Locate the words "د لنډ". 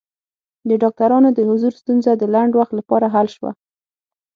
2.17-2.51